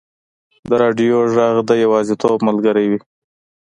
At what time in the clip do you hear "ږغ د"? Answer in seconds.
1.33-1.71